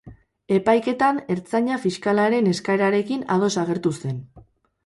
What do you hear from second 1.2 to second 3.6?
ertzaina fiskalaren eskaerarekin ados